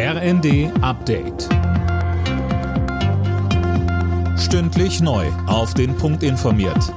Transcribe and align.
RND 0.00 0.70
Update. 0.80 1.48
Stündlich 4.38 5.00
neu. 5.00 5.26
Auf 5.48 5.74
den 5.74 5.96
Punkt 5.96 6.22
informiert. 6.22 6.94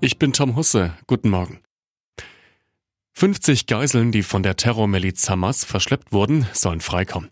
Ich 0.00 0.18
bin 0.18 0.32
Tom 0.32 0.56
Husse. 0.56 0.94
Guten 1.06 1.30
Morgen. 1.30 1.60
50 3.12 3.68
Geiseln, 3.68 4.10
die 4.10 4.24
von 4.24 4.42
der 4.42 4.56
Terrormiliz 4.56 5.30
Hamas 5.30 5.64
verschleppt 5.64 6.12
wurden, 6.12 6.48
sollen 6.52 6.80
freikommen. 6.80 7.30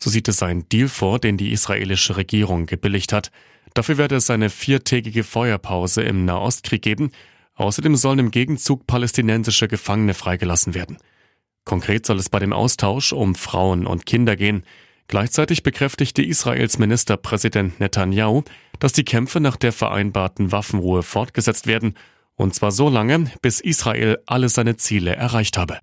So 0.00 0.10
sieht 0.10 0.26
es 0.26 0.42
ein 0.42 0.68
Deal 0.68 0.88
vor, 0.88 1.20
den 1.20 1.36
die 1.36 1.52
israelische 1.52 2.16
Regierung 2.16 2.66
gebilligt 2.66 3.12
hat. 3.12 3.30
Dafür 3.74 3.96
werde 3.96 4.16
es 4.16 4.28
eine 4.28 4.50
viertägige 4.50 5.22
Feuerpause 5.22 6.02
im 6.02 6.24
Nahostkrieg 6.24 6.82
geben. 6.82 7.12
Außerdem 7.54 7.94
sollen 7.94 8.18
im 8.18 8.32
Gegenzug 8.32 8.88
palästinensische 8.88 9.68
Gefangene 9.68 10.14
freigelassen 10.14 10.74
werden. 10.74 10.98
Konkret 11.64 12.06
soll 12.06 12.18
es 12.18 12.28
bei 12.28 12.38
dem 12.38 12.52
Austausch 12.52 13.12
um 13.12 13.34
Frauen 13.34 13.86
und 13.86 14.06
Kinder 14.06 14.36
gehen. 14.36 14.64
Gleichzeitig 15.08 15.62
bekräftigte 15.62 16.22
Israels 16.22 16.78
Ministerpräsident 16.78 17.80
Netanyahu, 17.80 18.42
dass 18.78 18.92
die 18.92 19.04
Kämpfe 19.04 19.40
nach 19.40 19.56
der 19.56 19.72
vereinbarten 19.72 20.52
Waffenruhe 20.52 21.02
fortgesetzt 21.02 21.66
werden, 21.66 21.94
und 22.36 22.54
zwar 22.54 22.72
so 22.72 22.88
lange, 22.88 23.30
bis 23.42 23.60
Israel 23.60 24.18
alle 24.26 24.48
seine 24.48 24.76
Ziele 24.76 25.14
erreicht 25.14 25.56
habe. 25.56 25.78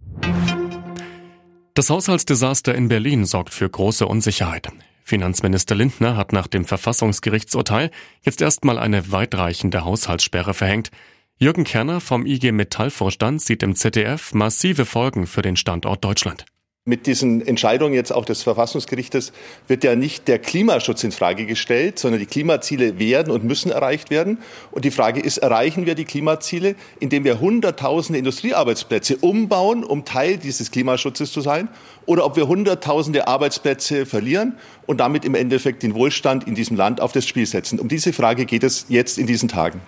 Das 1.73 1.89
Haushaltsdesaster 1.89 2.75
in 2.75 2.89
Berlin 2.89 3.25
sorgt 3.25 3.53
für 3.53 3.69
große 3.69 4.05
Unsicherheit. 4.05 4.69
Finanzminister 5.03 5.75
Lindner 5.75 6.15
hat 6.15 6.33
nach 6.33 6.47
dem 6.47 6.65
Verfassungsgerichtsurteil 6.65 7.91
jetzt 8.21 8.41
erstmal 8.41 8.77
eine 8.77 9.11
weitreichende 9.11 9.85
Haushaltssperre 9.85 10.53
verhängt. 10.53 10.91
Jürgen 11.41 11.63
Kerner 11.63 12.01
vom 12.01 12.27
IG 12.27 12.51
Metall-Vorstand 12.51 13.41
sieht 13.41 13.63
im 13.63 13.73
ZDF 13.73 14.35
massive 14.35 14.85
Folgen 14.85 15.25
für 15.25 15.41
den 15.41 15.55
Standort 15.55 16.05
Deutschland. 16.05 16.45
Mit 16.85 17.07
diesen 17.07 17.45
Entscheidungen 17.47 17.95
jetzt 17.95 18.13
auch 18.13 18.25
des 18.25 18.43
Verfassungsgerichtes 18.43 19.33
wird 19.67 19.83
ja 19.83 19.95
nicht 19.95 20.27
der 20.27 20.37
Klimaschutz 20.37 21.03
in 21.03 21.11
Frage 21.11 21.47
gestellt, 21.47 21.97
sondern 21.97 22.19
die 22.19 22.27
Klimaziele 22.27 22.99
werden 22.99 23.33
und 23.33 23.43
müssen 23.43 23.71
erreicht 23.71 24.11
werden. 24.11 24.37
Und 24.69 24.85
die 24.85 24.91
Frage 24.91 25.19
ist, 25.19 25.39
erreichen 25.39 25.87
wir 25.87 25.95
die 25.95 26.05
Klimaziele, 26.05 26.75
indem 26.99 27.23
wir 27.23 27.39
hunderttausende 27.39 28.19
Industriearbeitsplätze 28.19 29.17
umbauen, 29.17 29.83
um 29.83 30.05
Teil 30.05 30.37
dieses 30.37 30.69
Klimaschutzes 30.69 31.31
zu 31.31 31.41
sein, 31.41 31.69
oder 32.05 32.23
ob 32.23 32.35
wir 32.35 32.47
hunderttausende 32.47 33.27
Arbeitsplätze 33.27 34.05
verlieren 34.05 34.59
und 34.85 34.99
damit 34.99 35.25
im 35.25 35.33
Endeffekt 35.33 35.81
den 35.81 35.95
Wohlstand 35.95 36.47
in 36.47 36.53
diesem 36.53 36.77
Land 36.77 37.01
auf 37.01 37.13
das 37.13 37.25
Spiel 37.25 37.47
setzen. 37.47 37.79
Um 37.79 37.87
diese 37.87 38.13
Frage 38.13 38.45
geht 38.45 38.63
es 38.63 38.85
jetzt 38.89 39.17
in 39.17 39.25
diesen 39.25 39.49
Tagen. 39.49 39.81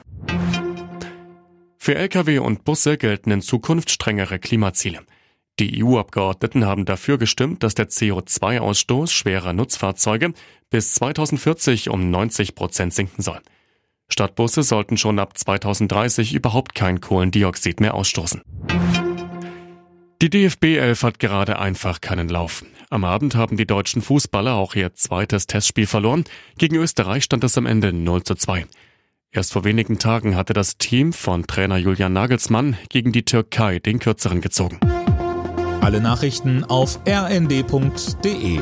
Für 1.86 1.96
Lkw 1.96 2.40
und 2.40 2.64
Busse 2.64 2.98
gelten 2.98 3.30
in 3.30 3.42
Zukunft 3.42 3.90
strengere 3.92 4.40
Klimaziele. 4.40 5.02
Die 5.60 5.84
EU-Abgeordneten 5.84 6.66
haben 6.66 6.86
dafür 6.86 7.18
gestimmt, 7.18 7.62
dass 7.62 7.76
der 7.76 7.90
CO2-Ausstoß 7.90 9.12
schwerer 9.12 9.52
Nutzfahrzeuge 9.52 10.32
bis 10.70 10.94
2040 10.94 11.90
um 11.90 12.10
90 12.10 12.56
Prozent 12.56 12.94
sinken 12.94 13.22
soll. 13.22 13.42
Stadtbusse 14.08 14.64
sollten 14.64 14.96
schon 14.96 15.20
ab 15.20 15.38
2030 15.38 16.34
überhaupt 16.34 16.74
kein 16.74 17.02
Kohlendioxid 17.02 17.82
mehr 17.82 17.96
ausstoßen. 17.96 18.44
Die 20.22 20.30
DFB 20.30 20.64
11 20.78 21.04
hat 21.04 21.20
gerade 21.20 21.60
einfach 21.60 22.00
keinen 22.00 22.30
Lauf. 22.30 22.64
Am 22.92 23.04
Abend 23.04 23.36
haben 23.36 23.58
die 23.58 23.68
deutschen 23.68 24.02
Fußballer 24.02 24.54
auch 24.54 24.76
ihr 24.76 24.94
zweites 24.94 25.48
Testspiel 25.48 25.88
verloren. 25.88 26.24
Gegen 26.58 26.78
Österreich 26.78 27.26
stand 27.26 27.44
es 27.44 27.58
am 27.58 27.66
Ende 27.66 27.92
0 27.92 28.24
zu 28.24 28.36
2. 28.36 28.68
Erst 29.36 29.54
vor 29.54 29.64
wenigen 29.64 29.98
Tagen 29.98 30.36
hatte 30.36 30.54
das 30.54 30.78
Team 30.78 31.12
von 31.12 31.48
Trainer 31.48 31.78
Julian 31.78 32.14
Nagelsmann 32.14 32.78
gegen 32.90 33.12
die 33.12 33.26
Türkei 33.26 33.80
den 33.80 33.98
kürzeren 33.98 34.42
gezogen. 34.42 34.80
Alle 35.82 36.02
Nachrichten 36.02 36.64
auf 36.64 37.00
rnd.de 37.08 38.60